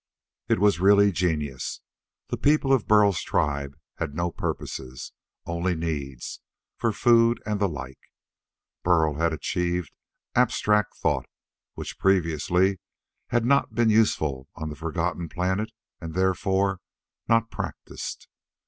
It 0.49 0.57
was 0.57 0.79
really 0.79 1.11
genius. 1.11 1.79
The 2.29 2.37
people 2.37 2.73
of 2.73 2.87
Burl's 2.87 3.21
tribe 3.21 3.77
had 3.97 4.15
no 4.15 4.31
purposes, 4.31 5.11
only 5.45 5.75
needs 5.75 6.41
for 6.75 6.91
food 6.91 7.39
and 7.45 7.59
the 7.59 7.69
like. 7.69 7.99
Burl 8.81 9.17
had 9.19 9.31
achieved 9.31 9.93
abstract 10.33 10.95
thought 10.97 11.27
which 11.75 11.99
previously 11.99 12.79
had 13.27 13.45
not 13.45 13.75
been 13.75 13.91
useful 13.91 14.47
on 14.55 14.69
the 14.69 14.75
forgotten 14.75 15.29
planet 15.29 15.71
and, 15.99 16.15
therefore, 16.15 16.79
not 17.29 17.51
practised. 17.51 18.27